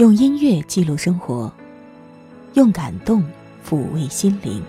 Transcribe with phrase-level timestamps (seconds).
[0.00, 1.52] 用音乐记录生活，
[2.54, 3.22] 用感动
[3.62, 4.64] 抚慰心灵。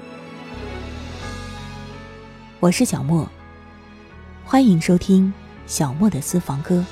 [2.60, 3.26] 我是小莫，
[4.44, 5.34] 欢迎收听
[5.66, 6.84] 小莫的私房歌。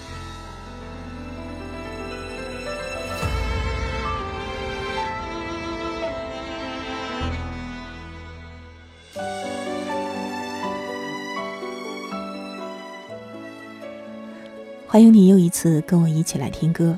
[14.87, 16.97] 欢迎你又一次跟我一起来听歌，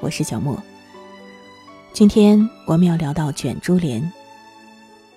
[0.00, 0.62] 我是小莫。
[1.94, 4.02] 今天我们要聊到《卷珠帘》，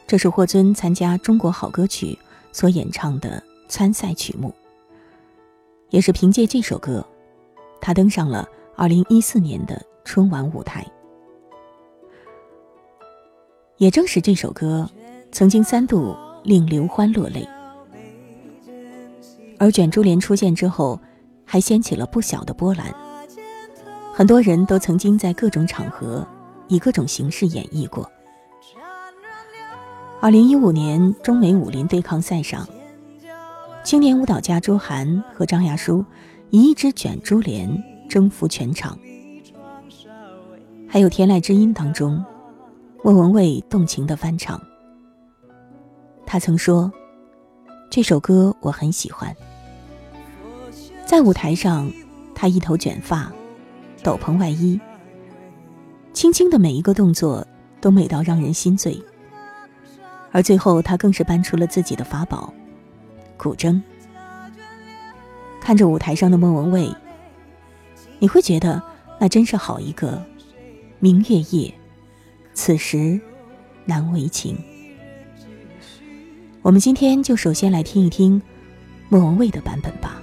[0.05, 2.13] 这是霍尊参加《中国好歌曲》
[2.51, 4.53] 所演唱的参赛曲目，
[5.89, 7.03] 也是凭借这首歌，
[7.81, 10.85] 他登上了2014年的春晚舞台。
[13.77, 14.87] 也正是这首歌，
[15.31, 17.49] 曾经三度令刘欢落泪，
[19.57, 20.99] 而《卷珠帘》出现之后，
[21.43, 22.93] 还掀起了不小的波澜，
[24.13, 26.23] 很多人都曾经在各种场合。
[26.67, 28.09] 以各种形式演绎过。
[30.19, 32.67] 二零一五年中美武林对抗赛上，
[33.83, 36.03] 青年舞蹈家周涵和张亚舒
[36.49, 37.69] 以一支卷珠帘
[38.09, 38.97] 征服全场。
[40.87, 42.23] 还有《天籁之音》当中，
[43.03, 44.59] 莫文蔚动情的翻唱。
[46.25, 46.91] 他曾说
[47.91, 49.35] ：“这首歌我很喜欢。”
[51.05, 51.91] 在舞台上，
[52.33, 53.31] 他一头卷发，
[54.03, 54.79] 斗篷外衣。
[56.17, 57.45] 轻轻的每一个动作
[57.79, 58.99] 都美到让人心醉，
[60.31, 62.51] 而最后他更是搬出了自己的法宝——
[63.37, 63.79] 古筝。
[65.61, 66.91] 看着舞台上的莫文蔚，
[68.17, 68.81] 你会觉得
[69.19, 70.19] 那真是好一个
[70.97, 71.71] 明月夜，
[72.55, 73.21] 此时
[73.85, 74.57] 难为情。
[76.63, 78.41] 我们今天就首先来听一听
[79.07, 80.19] 莫文蔚的版本吧。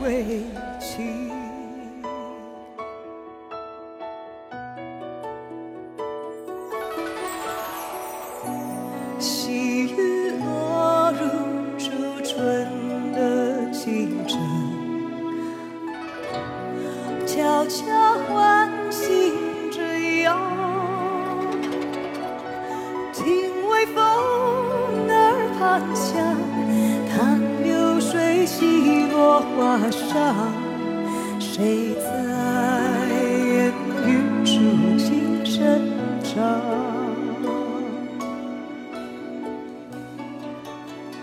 [0.00, 0.42] 为
[0.78, 1.37] 情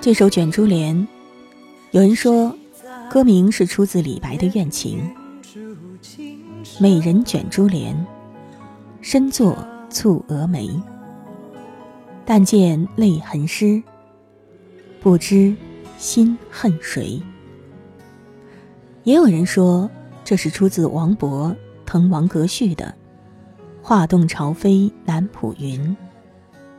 [0.06, 0.96] 这首《卷珠帘》，
[1.90, 2.56] 有人说，
[3.10, 5.00] 歌名是出自李白的怨情。
[6.80, 8.06] 美人卷珠帘，
[9.02, 9.58] 身作
[9.90, 10.70] 蹙蛾眉。
[12.24, 13.82] 但见泪痕湿，
[15.02, 15.56] 不知
[15.98, 17.20] 心恨谁。
[19.06, 19.90] 也有人说，
[20.24, 21.50] 这是出自王勃
[21.84, 22.94] 《滕王阁序》的
[23.82, 25.98] “画栋朝飞南浦云，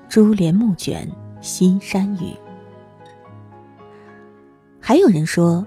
[0.08, 2.32] 珠帘暮卷西山雨”。
[4.88, 5.67] 还有人说，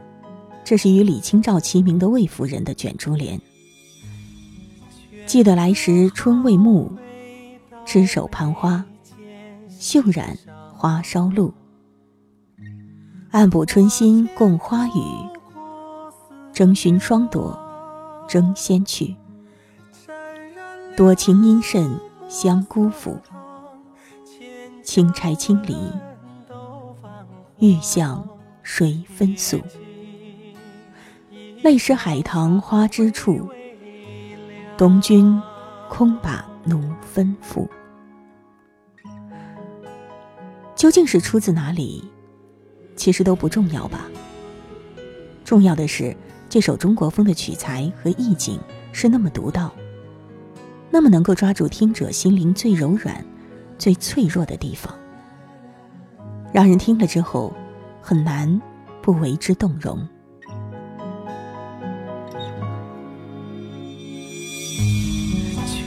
[0.64, 3.38] 这是与李清照齐名的魏夫人的卷珠帘。
[5.26, 6.90] 记得来时春未暮，
[7.86, 8.86] 执手攀花，
[9.68, 10.38] 袖染
[10.74, 11.54] 花梢露。
[13.32, 15.02] 暗补春心共花雨，
[16.54, 17.60] 争寻双朵
[18.26, 19.14] 争先去。
[20.96, 21.92] 多情因甚
[22.30, 23.18] 相辜负，
[24.82, 25.76] 轻拆轻离，
[27.58, 28.26] 欲向
[28.72, 29.60] 谁分诉？
[31.64, 33.50] 泪湿海棠花枝处，
[34.78, 35.42] 东君
[35.90, 36.80] 空把奴
[37.14, 37.68] 吩咐。
[40.76, 42.06] 究竟是出自哪里？
[42.96, 44.08] 其实都不重要吧。
[45.44, 46.16] 重要的是，
[46.48, 48.60] 这首中国风的曲材和意境
[48.94, 49.74] 是那么独到。
[50.92, 53.26] 那么能够抓住听者心灵最柔软、
[53.80, 54.94] 最脆弱的地方，
[56.54, 57.52] 让人听了之后
[58.02, 58.62] 很难
[59.02, 60.00] 不为之动容。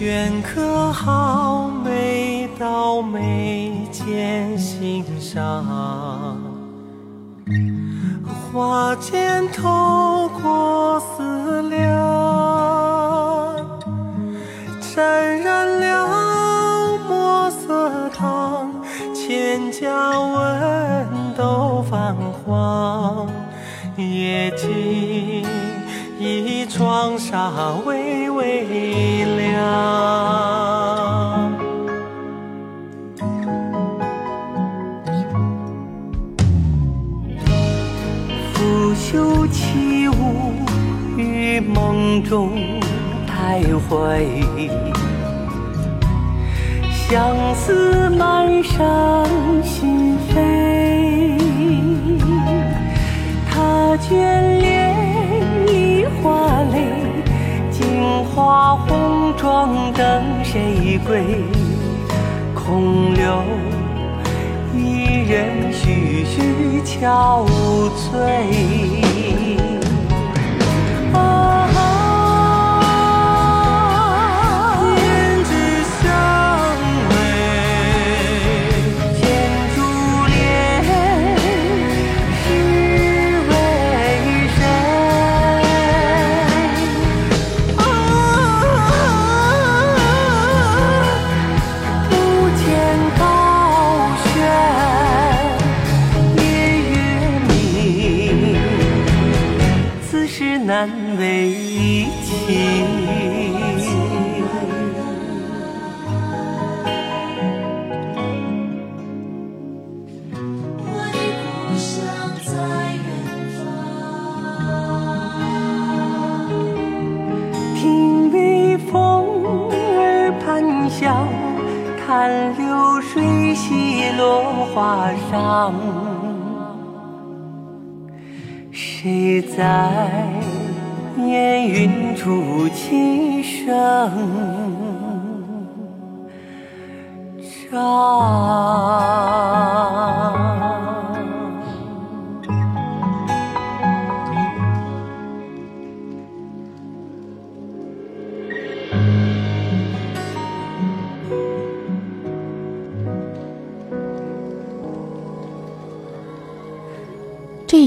[0.00, 6.36] 镌刻好每道眉间心上，
[8.52, 11.81] 花间透过思量。
[24.42, 25.44] 夜静，
[26.18, 29.52] 一窗纱微微亮。
[38.52, 40.54] 拂袖起舞
[41.16, 42.50] 于梦中。
[43.28, 44.26] 徘徊，
[46.90, 49.24] 相思满上
[49.62, 50.91] 心扉。
[53.96, 54.94] 眷恋
[55.66, 56.86] 梨花泪，
[57.70, 61.44] 镜花红妆等谁归？
[62.54, 63.42] 空留
[64.74, 67.44] 一人徐徐憔
[67.96, 68.12] 悴。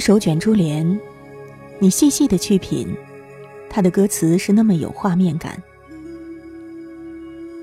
[0.05, 0.99] 手卷珠帘，
[1.79, 2.95] 你细细的去品，
[3.67, 5.59] 它的歌词是那么有画面感。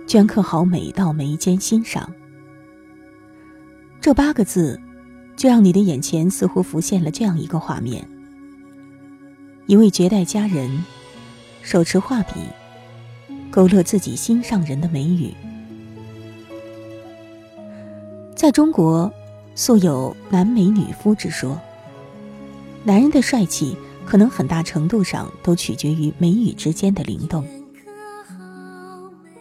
[0.08, 2.12] 镌刻好每道眉间心上，
[4.00, 4.76] 这八个字，
[5.36, 8.04] 就让你的眼前似乎浮现了这样一个画面：
[9.66, 10.84] 一位绝代佳人，
[11.62, 12.40] 手持画笔，
[13.52, 15.32] 勾勒自己心上人的眉宇。
[18.34, 19.08] 在中国，
[19.54, 21.56] 素有男美女夫之说。
[22.84, 27.46] 男人的帅气，可能很大程度上都取决于眉宇之间的灵动。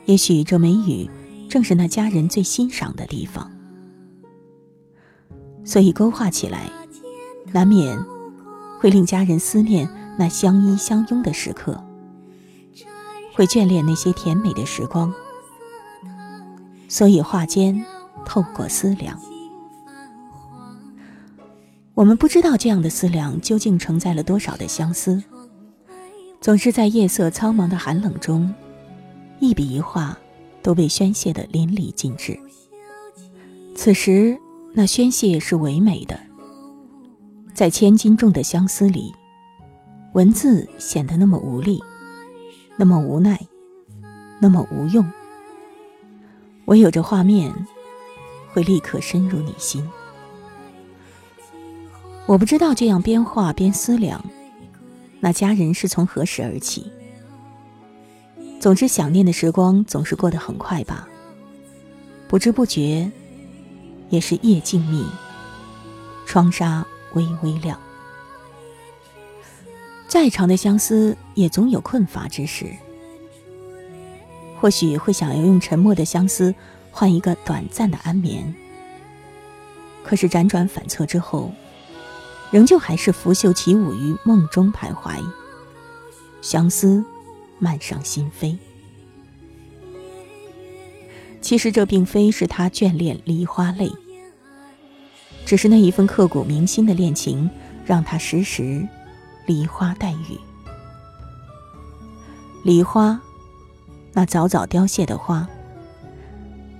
[0.05, 1.09] 也许这眉宇，
[1.49, 3.51] 正是那佳人最欣赏的地方，
[5.63, 6.69] 所以勾画起来，
[7.51, 7.97] 难免
[8.79, 11.83] 会令佳人思念那相依相拥的时刻，
[13.33, 15.13] 会眷恋那些甜美的时光。
[16.87, 17.83] 所以画间
[18.25, 19.19] 透过思量。
[22.01, 25.23] 我们不知道这样的思量究竟承载了多少的相思。
[26.39, 28.51] 总是在夜色苍茫的寒冷中，
[29.39, 30.17] 一笔一画
[30.63, 32.35] 都被宣泄得淋漓尽致。
[33.75, 34.35] 此时，
[34.73, 36.19] 那宣泄是唯美的，
[37.53, 39.13] 在千斤重的相思里，
[40.13, 41.79] 文字显得那么无力，
[42.77, 43.39] 那么无奈，
[44.39, 45.07] 那么无用。
[46.65, 47.53] 唯有这画面，
[48.53, 49.87] 会立刻深入你心。
[52.31, 54.23] 我不知道这样边画边思量，
[55.19, 56.89] 那家人是从何时而起。
[58.57, 61.09] 总之，想念的时光总是过得很快吧，
[62.29, 63.11] 不知不觉，
[64.09, 65.05] 也是夜静谧，
[66.25, 66.85] 窗纱
[67.15, 67.77] 微微亮。
[70.07, 72.67] 再长的相思，也总有困乏之时。
[74.57, 76.55] 或许会想要用沉默的相思
[76.91, 78.55] 换一个短暂的安眠，
[80.01, 81.51] 可是辗转反侧之后，
[82.51, 85.19] 仍旧还是拂袖起舞于梦中徘徊，
[86.41, 87.03] 相思
[87.57, 88.57] 漫上心扉。
[91.41, 93.91] 其实这并非是他眷恋梨花泪，
[95.45, 97.49] 只是那一份刻骨铭心的恋情，
[97.85, 98.87] 让他时时
[99.47, 100.37] 梨花带雨，
[102.63, 103.19] 梨花。
[104.13, 105.47] 那早早凋谢的花，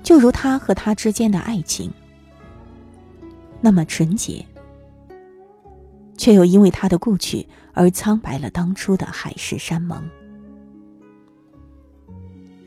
[0.03, 1.89] 就如他和他之间的爱情，
[3.61, 4.45] 那么纯洁，
[6.21, 10.07] 却又因为他的故去而苍白了当初的海誓山盟。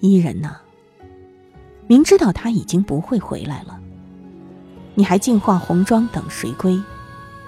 [0.00, 0.56] 伊人呐，
[1.86, 3.80] 明知道他已经不会回来了，
[4.96, 6.82] 你还净化红妆等谁归？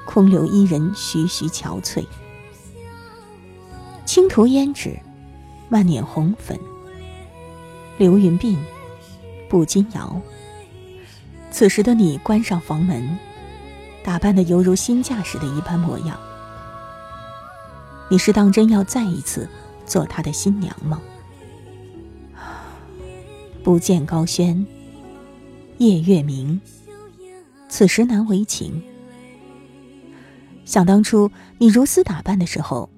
[0.04, 2.06] 空留伊人徐徐憔悴，
[4.04, 4.96] 轻涂胭脂，
[5.68, 6.56] 慢捻红粉。
[7.98, 8.56] 流云鬓，
[9.48, 10.22] 步惊摇。
[11.50, 13.18] 此时的你关上房门，
[14.06, 16.16] 打扮的犹如新嫁时的一般模样。
[18.08, 19.48] 你是当真要再一次
[19.84, 21.02] 做他的新娘吗？
[23.64, 24.64] 不见高轩，
[25.78, 26.60] 夜月明。
[27.68, 28.80] 此时难为情。
[30.64, 32.88] 想当初你如斯打扮的时候，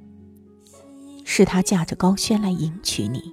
[1.24, 3.32] 是他驾着高轩来迎娶你。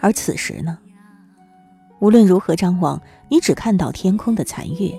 [0.00, 0.78] 而此时呢，
[1.98, 4.96] 无论如何张望，你只看到天空的残月。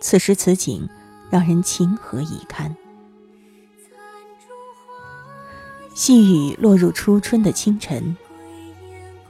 [0.00, 0.88] 此时此景，
[1.30, 2.74] 让人情何以堪？
[5.94, 8.16] 细雨落入初春的清晨，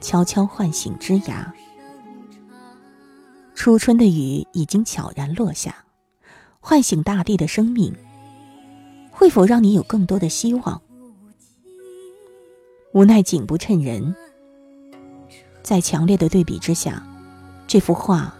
[0.01, 1.53] 悄悄唤醒枝芽。
[3.55, 5.85] 初春的雨已经悄然落下，
[6.59, 7.95] 唤醒大地的生命，
[9.11, 10.81] 会否让你有更多的希望？
[12.93, 14.15] 无奈景不衬人，
[15.63, 17.01] 在强烈的对比之下，
[17.65, 18.35] 这幅画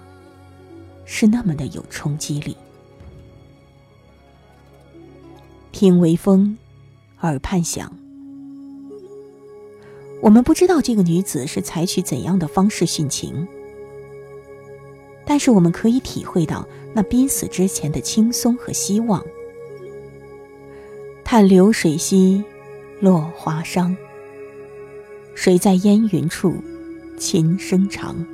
[1.08, 2.56] 是那么的有冲击力。
[5.72, 6.58] 听微风，
[7.22, 7.92] 耳畔响。
[10.22, 13.48] 我们不知道这个女子是采取怎样的方式殉情，
[15.26, 19.24] 但是我们可以体会到那濒死之前的轻松和希望。
[21.24, 22.44] 叹流水兮，
[23.00, 23.96] 落花伤。
[25.36, 26.56] 谁在烟云处，
[27.18, 28.26] 琴声长。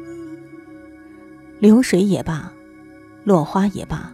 [1.60, 2.54] 流水也罢，
[3.24, 4.12] 落花也罢，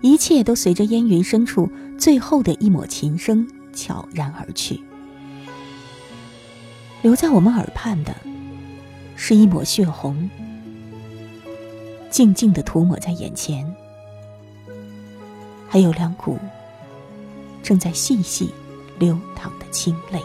[0.00, 4.80] 一切都随着烟云深处最后的一抹琴声悄然而去。
[7.02, 8.14] 留在我们耳畔的，
[9.16, 10.28] 是一抹血红，
[12.10, 13.74] 静静的涂抹在眼前，
[15.68, 16.38] 还有两股
[17.62, 18.50] 正在细细
[18.98, 20.20] 流淌的清泪。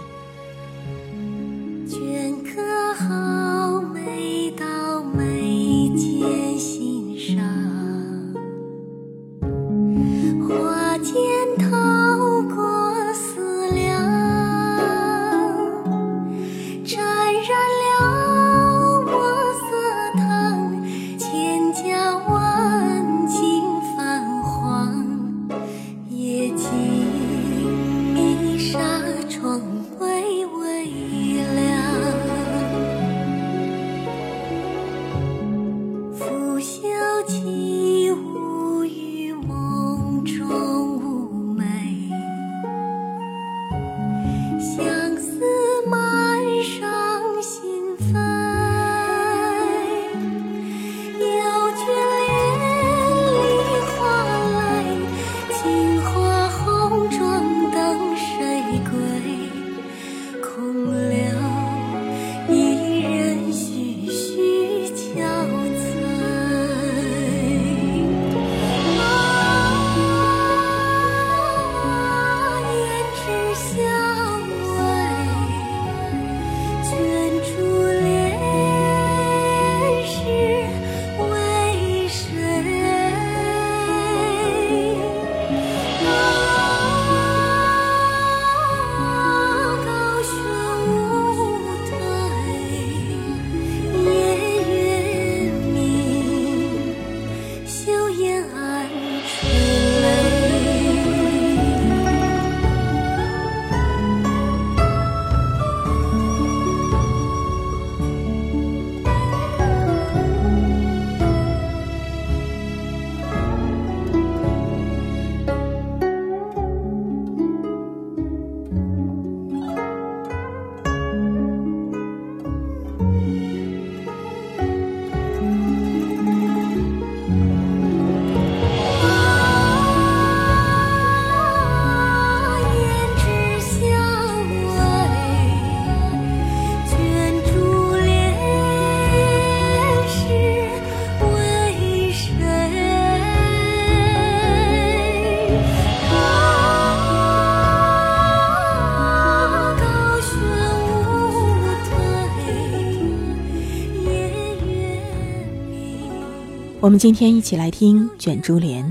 [156.85, 158.85] 我们今天一起来听《卷珠帘》。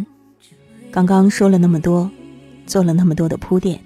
[0.91, 2.11] 刚刚说了那么多，
[2.67, 3.79] 做了那么多的铺垫，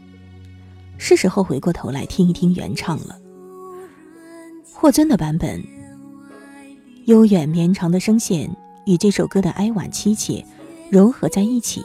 [0.96, 3.18] 是时候回过头来听一听原唱了。
[4.72, 5.62] 霍尊的版本，
[7.04, 8.50] 悠远绵长的声线
[8.86, 10.42] 与这首歌的哀婉凄切
[10.90, 11.84] 糅合在一起，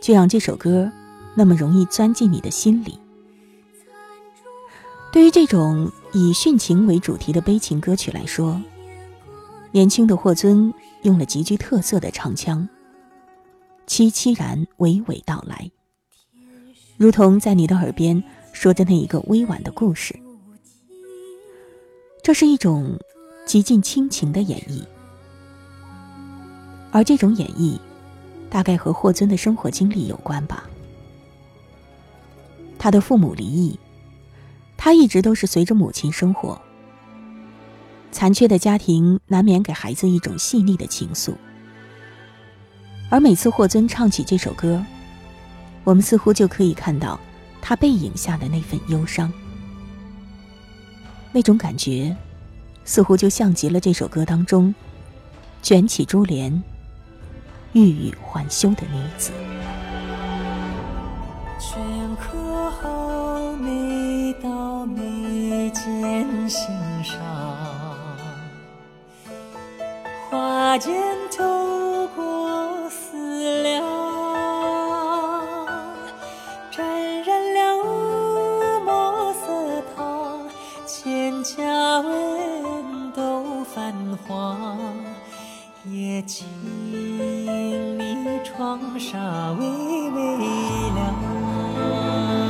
[0.00, 0.88] 就让这首歌
[1.34, 2.96] 那么容易钻进你的心里。
[5.12, 8.62] 对于这种以殉情为主题的悲情歌曲来说，
[9.74, 12.68] 年轻的霍尊用了极具特色的唱腔，
[13.88, 15.68] 凄凄然娓娓道来，
[16.96, 20.16] 如同在你的耳边说着那一个委婉的故事。
[22.22, 22.96] 这是一种
[23.46, 24.84] 极尽亲情的演绎，
[26.92, 27.76] 而这种演绎，
[28.48, 30.70] 大概和霍尊的生活经历有关吧。
[32.78, 33.76] 他的父母离异。
[34.76, 36.60] 他一直都是随着母亲生活。
[38.14, 41.34] 残缺的家庭难免给孩子一种细腻的情愫，
[43.10, 44.80] 而每次霍尊唱起这首歌，
[45.82, 47.18] 我们似乎就可以看到
[47.60, 49.32] 他背影下的那份忧伤。
[51.32, 52.16] 那种感觉，
[52.84, 54.72] 似乎就像极了这首歌当中
[55.60, 56.62] 卷起珠帘、
[57.72, 59.32] 欲语还休的女子。
[65.74, 66.83] 剑心上，花间
[70.78, 70.94] 间
[71.36, 73.84] 透过思量，
[76.70, 77.84] 沾染了
[78.84, 80.40] 墨色烫，
[80.84, 83.94] 千家文都泛
[84.26, 84.80] 黄，
[85.84, 86.46] 也请
[86.90, 89.64] 你窗纱微
[90.10, 90.36] 微
[90.94, 92.43] 亮。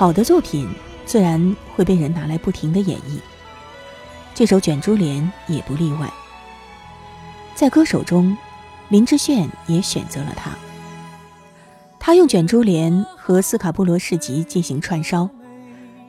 [0.00, 0.66] 好的作品
[1.04, 3.18] 自然会被人拿来不停的演绎，
[4.34, 6.10] 这首《卷珠帘》也不例外。
[7.54, 8.34] 在歌手中，
[8.88, 10.52] 林志炫也选择了他。
[11.98, 15.28] 他用《卷珠帘》和斯卡布罗市集进行串烧，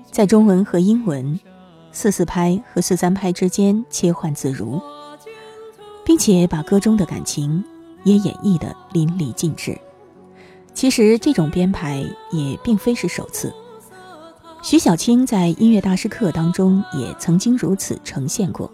[0.10, 1.38] 在中文和英文、
[1.92, 4.82] 四四拍和四三拍之间切换自如，
[6.06, 7.62] 并且把歌中的感情
[8.06, 9.78] 也演绎的淋漓尽致。
[10.74, 13.54] 其实这种编排也并非是首次。
[14.64, 18.72] 徐小青在音乐大师课当中也曾经如此呈现过，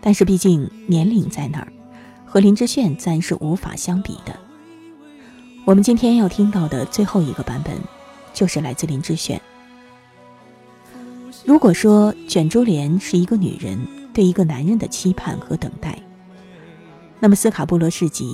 [0.00, 1.68] 但是毕竟年龄在那儿，
[2.24, 4.34] 和林志炫暂是无法相比的。
[5.66, 7.76] 我们今天要听到的最后一个版本，
[8.32, 9.40] 就是来自林志炫。
[11.44, 13.78] 如果说《卷珠帘》是一个女人
[14.14, 15.98] 对一个男人的期盼和等待，
[17.20, 18.24] 那么《斯卡布罗市集》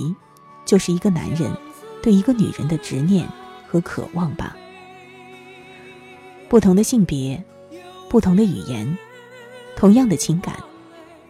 [0.65, 1.51] 就是一个男人
[2.01, 3.27] 对一个女人的执念
[3.67, 4.55] 和渴望吧。
[6.55, 7.43] 不同的性别，
[8.07, 8.97] 不同的语言，
[9.75, 10.55] 同样的情感，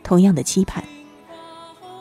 [0.04, 0.84] 同样的期盼，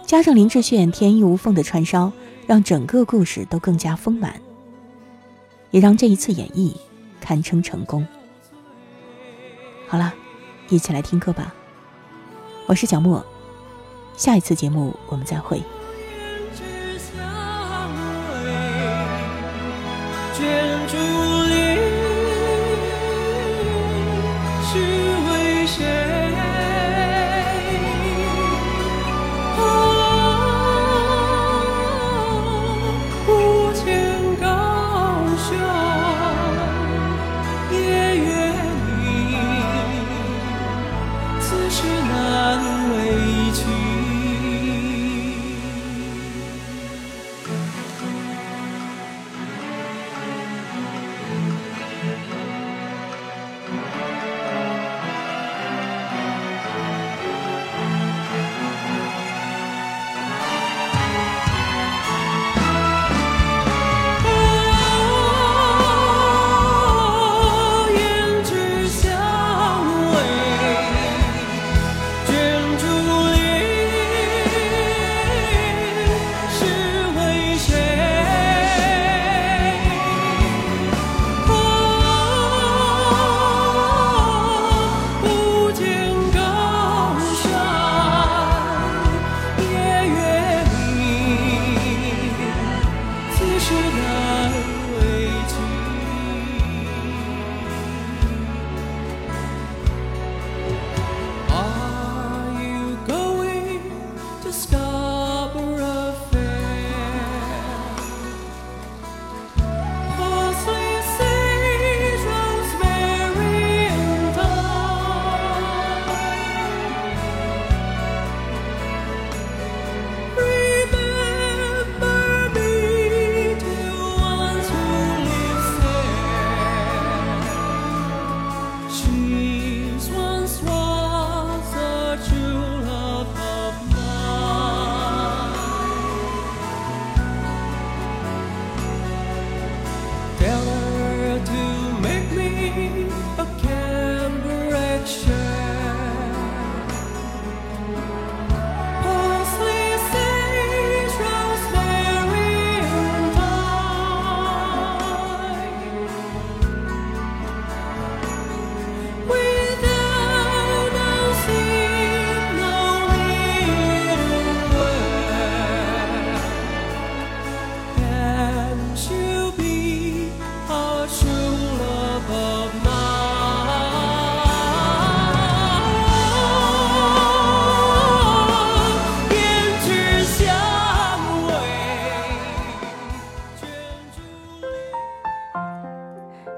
[0.05, 2.13] 加上林志炫天衣无缝的串烧，
[2.47, 4.39] 让整个故事都更加丰满，
[5.71, 6.75] 也让这一次演绎
[7.19, 8.07] 堪称成功。
[9.89, 10.13] 好了，
[10.69, 11.55] 一起来听歌吧。
[12.67, 13.25] 我是小莫，
[14.19, 15.63] 下一次节目我们再会。